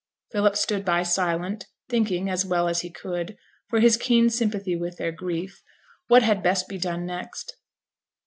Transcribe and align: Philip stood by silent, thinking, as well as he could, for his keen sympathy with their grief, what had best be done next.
Philip 0.31 0.55
stood 0.55 0.83
by 0.83 1.03
silent, 1.03 1.67
thinking, 1.87 2.27
as 2.27 2.43
well 2.43 2.67
as 2.67 2.81
he 2.81 2.89
could, 2.89 3.37
for 3.69 3.79
his 3.79 3.97
keen 3.97 4.31
sympathy 4.31 4.75
with 4.75 4.97
their 4.97 5.11
grief, 5.11 5.61
what 6.07 6.23
had 6.23 6.41
best 6.41 6.67
be 6.67 6.79
done 6.79 7.05
next. 7.05 7.55